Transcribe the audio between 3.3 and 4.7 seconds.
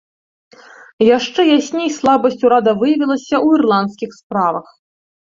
ў ірландскіх справах.